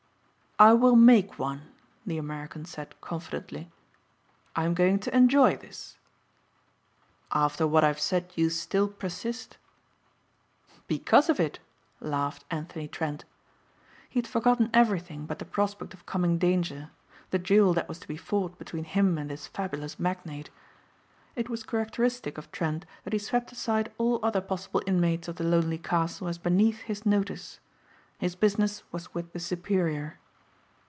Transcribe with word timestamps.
"I 0.59 0.73
will 0.73 0.95
make 0.95 1.39
one," 1.39 1.63
the 2.05 2.19
American 2.19 2.65
said 2.65 3.01
confidently, 3.01 3.71
"I 4.55 4.63
am 4.65 4.75
going 4.75 4.99
to 4.99 5.15
enjoy 5.17 5.57
this." 5.57 5.97
"After 7.31 7.65
what 7.65 7.83
I 7.83 7.87
have 7.87 7.99
said 7.99 8.31
you 8.35 8.51
still 8.51 8.87
persist?" 8.87 9.57
"Because 10.85 11.29
of 11.31 11.39
it," 11.39 11.57
laughed 11.99 12.45
Anthony 12.51 12.87
Trent. 12.87 13.25
He 14.07 14.19
had 14.19 14.27
forgotten 14.27 14.69
everything 14.71 15.25
but 15.25 15.39
the 15.39 15.45
prospect 15.45 15.95
of 15.95 16.05
coming 16.05 16.37
danger, 16.37 16.91
the 17.31 17.39
duel 17.39 17.73
that 17.73 17.87
was 17.89 17.97
to 17.97 18.07
be 18.07 18.15
fought 18.17 18.59
between 18.59 18.83
him 18.83 19.17
and 19.17 19.31
this 19.31 19.47
fabulous 19.47 19.97
magnate. 19.97 20.51
It 21.35 21.49
was 21.49 21.63
characteristic 21.63 22.37
of 22.37 22.51
Trent 22.51 22.85
that 23.03 23.13
he 23.13 23.19
swept 23.19 23.51
aside 23.51 23.91
all 23.97 24.19
other 24.21 24.41
possible 24.41 24.83
inmates 24.85 25.27
of 25.27 25.37
the 25.37 25.43
lonely 25.43 25.79
castle 25.79 26.27
as 26.27 26.37
beneath 26.37 26.81
his 26.81 27.03
notice. 27.03 27.59
His 28.19 28.35
business 28.35 28.83
was 28.91 29.11
with 29.15 29.33
the 29.33 29.39
superior. 29.39 30.19